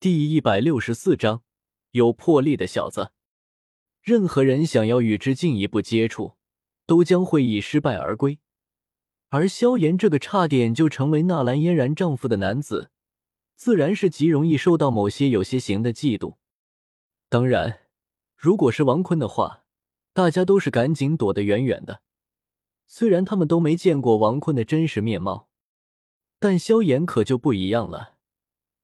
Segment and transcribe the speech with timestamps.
[0.00, 1.42] 第一百六十四章，
[1.90, 3.10] 有魄力的小子。
[4.00, 6.36] 任何人想要与之进一步接触，
[6.86, 8.38] 都将会以失败而归。
[9.30, 12.92] 而萧炎这个差点就成为纳兰嫣然丈夫的男子，
[13.56, 16.36] 自然是极容易受到某些有些行的嫉妒。
[17.28, 17.80] 当然，
[18.36, 19.64] 如果是王坤的话，
[20.12, 22.02] 大家都是赶紧躲得远远的。
[22.86, 25.48] 虽然他们都没见过王坤的真实面貌，
[26.38, 28.17] 但萧炎可就不一样了。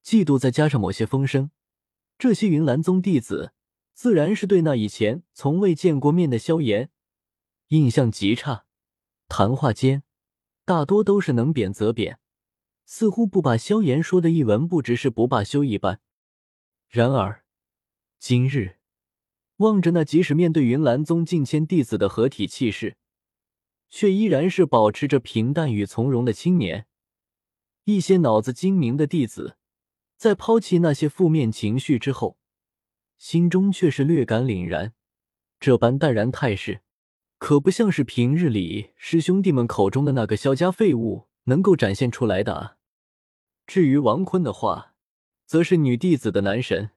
[0.04, 1.50] 嫉妒再加上某些风声，
[2.18, 3.54] 这些云岚宗弟子
[3.94, 6.90] 自然是对那以前从未见过面的萧炎
[7.68, 8.66] 印象极差。
[9.28, 10.02] 谈话间，
[10.66, 12.18] 大多都是能贬则贬，
[12.84, 16.00] 似乎不把萧炎说的一文不值是不罢休一般。
[16.88, 17.42] 然而，
[18.18, 18.76] 今日
[19.56, 22.98] 望着那即使面对云岚宗近千弟子的合体气势，
[23.88, 26.86] 却依然是保持着平淡与从容的青年，
[27.84, 29.56] 一些脑子精明的弟子。
[30.16, 32.38] 在抛弃那些负面情绪之后，
[33.18, 34.92] 心中却是略感凛然。
[35.60, 36.82] 这般淡然态势，
[37.38, 42.76] 可不像是平日里师兄弟们口中的那个萧家废物能够展现出来的啊。
[43.66, 44.94] 至于王坤的话，
[45.46, 46.90] 则是女弟子的男神，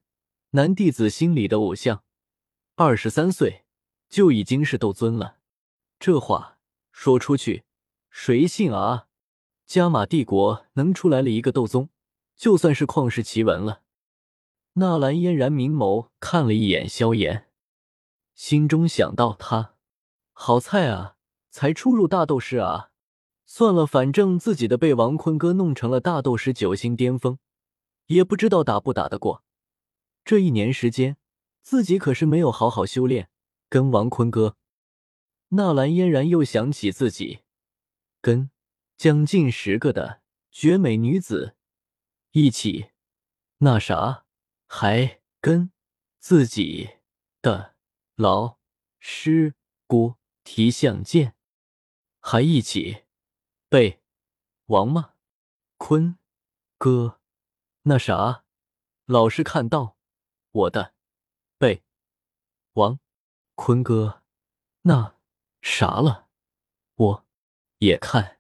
[0.52, 2.04] 男弟子心里的偶像。
[2.76, 3.64] 二十三岁
[4.10, 5.38] 就已经是斗尊了，
[6.00, 6.60] 这话
[6.92, 7.64] 说出去，
[8.10, 9.08] 谁信啊？
[9.66, 11.90] 加玛帝国能出来了一个斗宗？
[12.38, 13.82] 就算是旷世奇闻了。
[14.74, 17.48] 纳兰嫣然明眸看了一眼萧炎，
[18.36, 19.74] 心中想到：他
[20.32, 21.18] 好菜啊，
[21.50, 22.92] 才初入大斗师啊。
[23.46, 27.40] 算了，反正自己的被王坤哥弄成了大斗师九星巅峰，
[28.06, 29.44] 也不知道打不打得过。
[30.24, 31.18] 这一年时间，
[31.62, 33.30] 自己可是没有好好修炼。
[33.70, 34.56] 跟王坤哥，
[35.50, 37.40] 纳兰嫣然又想起自己
[38.22, 38.50] 跟
[38.96, 41.57] 将近十个的绝美女子。
[42.32, 42.92] 一起，
[43.58, 44.26] 那啥，
[44.68, 45.72] 还跟
[46.20, 47.00] 自己
[47.42, 47.76] 的
[48.16, 48.60] 老
[49.00, 49.56] 师
[49.88, 51.36] 姑提相见，
[52.20, 53.06] 还一起
[53.70, 54.04] 被
[54.66, 55.14] 王吗？
[55.78, 56.20] 坤
[56.78, 57.20] 哥，
[57.84, 58.44] 那啥，
[59.06, 59.98] 老师看到
[60.52, 60.94] 我的
[61.58, 61.84] 被
[62.74, 63.00] 王
[63.56, 64.24] 坤哥
[64.82, 65.16] 那
[65.62, 66.30] 啥了，
[66.96, 67.28] 我
[67.80, 68.40] 也看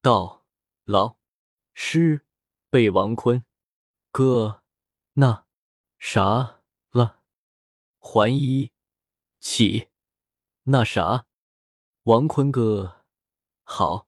[0.00, 0.44] 到
[0.84, 1.18] 老
[1.74, 2.25] 师。
[2.76, 3.42] 被王坤
[4.10, 4.62] 哥
[5.14, 5.46] 那
[5.98, 6.60] 啥
[6.90, 7.22] 了，
[7.98, 8.70] 还一
[9.40, 9.88] 起
[10.64, 11.24] 那啥，
[12.02, 13.06] 王坤哥
[13.62, 14.06] 好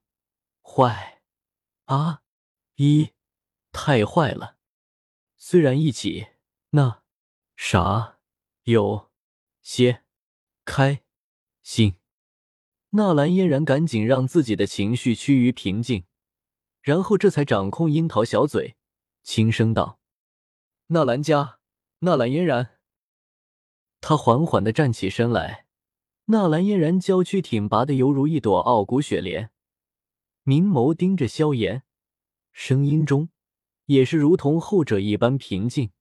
[0.61, 1.23] 坏
[1.85, 2.21] 啊！
[2.75, 3.11] 一
[3.71, 4.59] 太坏了。
[5.35, 6.27] 虽然一起
[6.69, 7.01] 那
[7.55, 8.19] 啥
[8.65, 9.09] 有
[9.63, 10.03] 些
[10.63, 11.01] 开
[11.63, 11.95] 心，
[12.89, 16.05] 纳兰嫣然赶紧让自己的情绪趋于平静。
[16.89, 18.75] 然后这才掌控樱桃小嘴，
[19.21, 19.99] 轻声道
[20.89, 21.59] ：“纳兰家，
[21.99, 22.79] 纳兰嫣然。”
[24.01, 25.67] 他缓缓的站起身来，
[26.25, 29.51] 纳兰嫣然娇躯挺拔的犹如一朵傲骨雪莲，
[30.41, 31.83] 明眸盯着萧炎，
[32.51, 33.29] 声音中
[33.85, 35.91] 也是如同后者一般平静。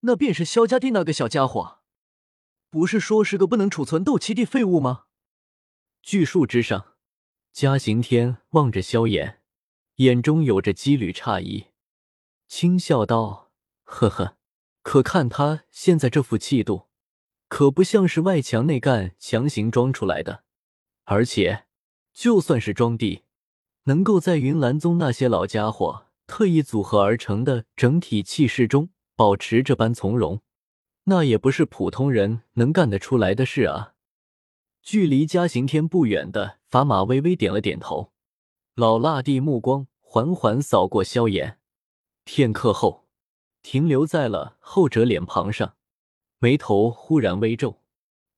[0.00, 1.80] 那便是萧家弟那个小家伙，
[2.70, 5.04] 不是说是个不能储存斗气的废物吗？
[6.00, 6.94] 巨树之上，
[7.52, 9.37] 嘉行天望着萧炎。
[9.98, 11.66] 眼中有着几缕诧异，
[12.46, 13.50] 轻笑道
[13.82, 14.36] ：“呵呵，
[14.82, 16.86] 可看他现在这副气度，
[17.48, 20.44] 可不像是外强内干强行装出来的。
[21.02, 21.64] 而且，
[22.12, 23.24] 就算是装地，
[23.84, 30.40] 能够在云岚宗那些老家伙特意组合而成的整体气势中保持这般从容，
[31.04, 33.94] 那也不是普通人能干得出来的事啊。”
[34.80, 38.12] 距离嘉刑天不远的法马微微点了点头。
[38.78, 41.58] 老辣弟目光缓缓扫过萧炎，
[42.22, 43.08] 片刻后
[43.60, 45.76] 停留在了后者脸庞上，
[46.38, 47.82] 眉头忽然微皱，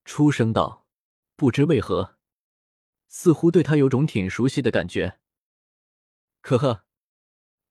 [0.07, 0.87] 出声道
[1.37, 2.17] ：“不知为何，
[3.07, 5.19] 似乎对他有种挺熟悉的感觉。”
[6.41, 6.87] 呵呵，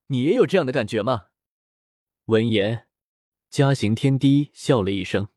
[0.06, 1.30] 你也有这样的感觉吗？
[2.26, 2.86] 闻言，
[3.50, 5.30] 嘉行天低笑了一声，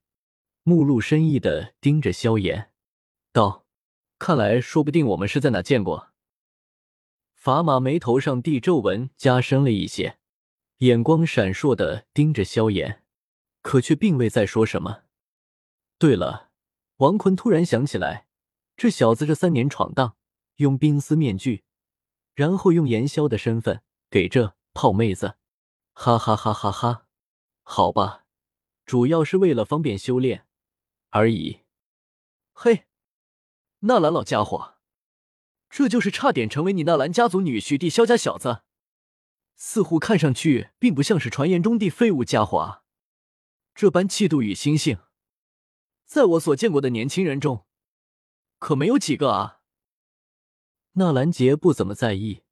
[0.64, 2.74] 目露深意的盯着萧炎，
[3.32, 3.64] 道
[4.20, 6.08] ：“看来，说不定我们是在哪见过。”
[7.42, 10.16] 法马眉头上地皱纹加深了一些，
[10.78, 13.02] 眼光闪烁的盯着萧炎，
[13.62, 15.02] 可却并未再说什么。
[15.98, 16.52] 对了，
[16.98, 18.28] 王坤突然想起来，
[18.76, 20.14] 这小子这三年闯荡，
[20.58, 21.64] 用冰丝面具，
[22.36, 25.34] 然后用炎萧的身份给这泡妹子，
[25.94, 27.08] 哈哈哈哈哈！
[27.64, 28.24] 好吧，
[28.86, 30.46] 主要是为了方便修炼
[31.10, 31.62] 而已。
[32.52, 32.86] 嘿，
[33.80, 34.71] 纳兰老家伙。
[35.72, 38.60] 这就是差点成为你纳兰家族女婿的萧家小子，
[39.56, 42.84] 似乎看上去并不像是传言中的废物家伙啊！
[43.74, 44.98] 这般气度与心性，
[46.04, 47.64] 在我所见过的年轻人中，
[48.58, 49.60] 可没有几个啊。
[50.92, 52.42] 纳兰杰不怎么在意，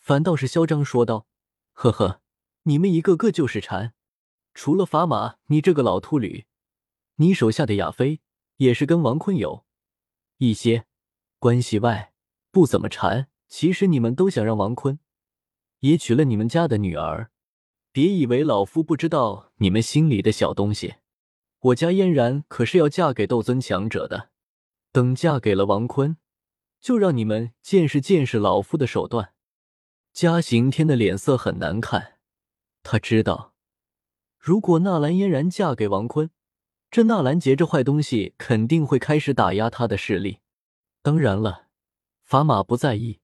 [0.00, 1.28] 反倒是嚣张说道
[1.72, 2.20] ：“呵呵，
[2.64, 3.94] 你们一个个就是馋。
[4.54, 6.46] 除了砝码，你这个老秃驴，
[7.14, 8.20] 你手下的亚妃
[8.56, 9.64] 也是跟王坤有
[10.38, 10.86] 一些
[11.38, 12.12] 关系外，
[12.56, 13.28] 不怎么馋。
[13.48, 14.98] 其实你们都想让王坤
[15.80, 17.30] 也娶了你们家的女儿。
[17.92, 20.94] 别以为老夫不知道你们心里的小东西。
[21.60, 24.30] 我家嫣然可是要嫁给斗尊强者的，
[24.90, 26.16] 等嫁给了王坤。”
[26.80, 29.34] 就让你们见识见识老夫的手段。
[30.14, 32.14] 嘉行天的脸色很难看，
[32.82, 33.52] 他知道，
[34.38, 36.30] 如果纳兰嫣然嫁给王坤，
[36.90, 40.38] 这纳兰杰这坏东西肯定会开始打压他的势力。
[41.02, 41.65] 当然了，
[42.26, 43.20] 法马不在意，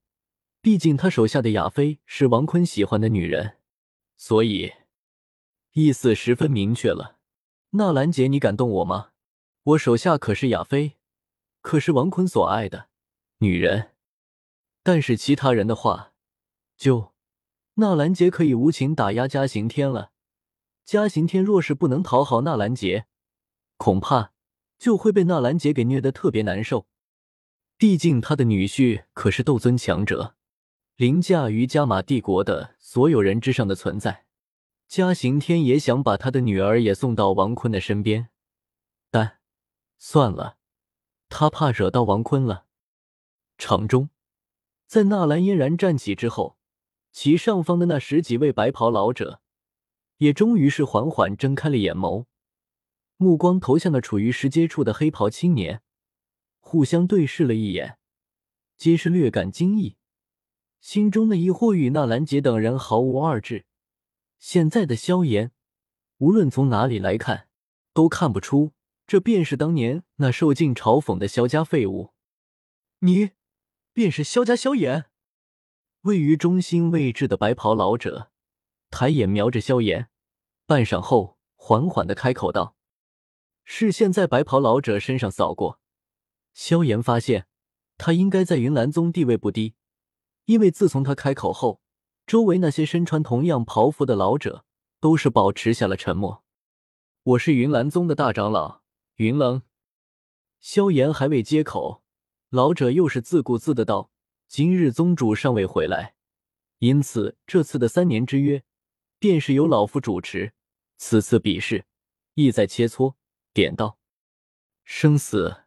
[0.61, 3.57] 毕竟他手下的亚妃是王坤喜欢的女人，
[4.17, 4.75] 所以
[5.73, 7.19] 意思十分明确了。
[7.71, 9.11] 纳兰杰，你敢动我吗？
[9.65, 10.99] 我手下可是亚妃，
[11.63, 12.91] 可是王坤所爱的。
[13.39, 13.91] 女人，
[14.85, 16.13] 但是其他人的话，
[16.77, 17.13] 就
[17.75, 20.13] 纳兰杰可以无情打压嘉行天了。
[20.85, 23.07] 嘉行天若是不能讨好纳兰杰，
[23.77, 24.33] 恐怕
[24.79, 26.87] 就会被纳兰杰给虐得特别难受。
[27.83, 30.37] 毕竟他的女婿可是斗尊强者，
[30.95, 34.25] 凌驾于加玛帝国的所有人之上的存在。
[34.87, 38.29] 嘉刑天也想把他的女儿也送到王坤的身边，
[39.11, 39.41] 但
[39.99, 40.59] 算了，
[41.29, 42.67] 他怕惹到王坤了。
[43.59, 44.11] 场中，
[44.87, 46.57] 在纳兰嫣然站起之后，
[47.11, 49.41] 其上方的那十几位白袍老者，
[50.19, 52.27] 也终于是缓缓睁开了眼眸，
[53.17, 55.83] 目光投向了处于石阶处的黑袍青年，
[56.73, 57.99] 互相对视了一眼，
[58.79, 59.99] 皆是略感惊异，
[60.81, 63.67] 心中的疑惑与纳兰杰等人毫无二致。
[64.39, 65.53] 现在的萧炎，
[66.17, 67.47] 无论从哪里来看，
[67.93, 68.73] 都看不出
[69.07, 72.15] 这便是当年那受尽嘲讽的萧家废物。
[73.01, 73.33] 你。
[73.93, 75.11] 便是萧家萧炎，
[76.05, 78.33] 位于中心位置的白袍老者
[78.89, 80.09] 抬眼瞄着萧炎，
[80.65, 82.75] 半晌后缓缓的开口道
[83.65, 85.82] ：“视线在白袍老者身上扫过，
[86.53, 87.47] 萧炎发现
[87.99, 89.75] 他应该在云岚宗地位不低，
[90.45, 91.81] 因为自从他开口后，
[92.27, 94.65] 周围那些身穿同样袍服的老者
[95.01, 96.45] 都是保持下了沉默。
[97.23, 98.83] 我是云岚宗的大长老
[99.17, 99.63] 云冷。”
[100.61, 102.03] 萧炎还未接口。
[102.51, 104.11] 老者又是自顾自的道
[104.47, 106.17] ：“今日宗主尚未回来，
[106.79, 108.63] 因此这次的三年之约，
[109.19, 110.53] 便是由老夫主持。
[110.99, 111.87] 此次比试，
[112.35, 113.15] 意在切磋。”
[113.55, 113.99] 点道
[114.85, 115.62] ：“生死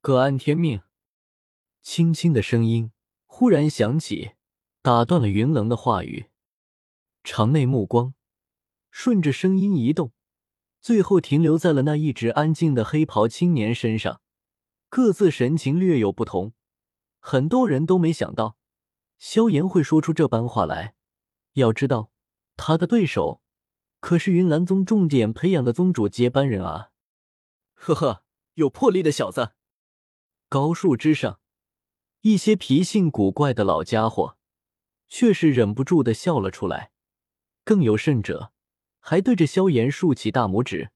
[0.00, 0.82] 各安天命。”
[1.82, 2.92] 轻轻的声音
[3.26, 4.32] 忽然响起，
[4.82, 6.26] 打断了云棱的话语。
[7.24, 8.14] 场内目光
[8.90, 10.12] 顺着声音移动，
[10.80, 14.20] 最后停留在了那一直安静的黑袍青年身上。
[14.90, 16.52] 各自神情略有不同，
[17.20, 18.56] 很多人都没想到
[19.18, 20.94] 萧炎会说出这般话来。
[21.54, 22.10] 要知道，
[22.56, 23.42] 他的对手
[24.00, 26.90] 可是云岚宗重点培养的宗主接班人啊！
[27.74, 28.24] 呵呵，
[28.54, 29.52] 有魄力的小子。
[30.50, 31.40] 高树枝上，
[32.22, 34.38] 一些脾性古怪的老家伙
[35.06, 36.90] 却是忍不住的笑了出来，
[37.64, 38.52] 更有甚者，
[38.98, 40.90] 还对着萧炎竖起大拇指。